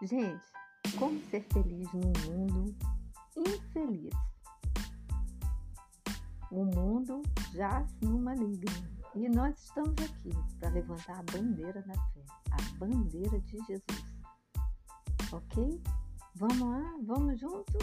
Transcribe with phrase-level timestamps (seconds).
[0.00, 0.44] Gente,
[0.96, 2.76] como ser feliz num mundo
[3.36, 4.14] infeliz?
[6.52, 7.20] O mundo
[7.52, 8.70] jaz no maligno
[9.16, 10.30] e nós estamos aqui
[10.60, 14.04] para levantar a bandeira da fé, a bandeira de Jesus.
[15.32, 15.82] Ok?
[16.36, 16.96] Vamos lá?
[17.02, 17.82] Vamos juntos?